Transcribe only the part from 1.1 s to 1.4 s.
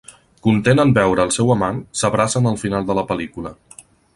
el